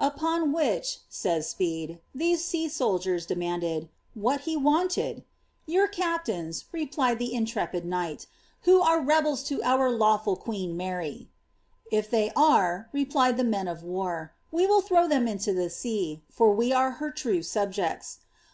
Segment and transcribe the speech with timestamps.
[0.00, 5.16] ^ Upon which,^ says Speed, ^ these sea soldiers demanded, ^ what he wanted
[5.68, 8.26] ?'^ Tour captains,' replied the intrepid knight,^
[8.62, 11.26] who are rebels to their lawful queen, Manr.* ^
[11.90, 15.68] If they are,' replied the men of war, ^ we will throw them into the
[15.68, 18.20] so, for we are her true subjects.'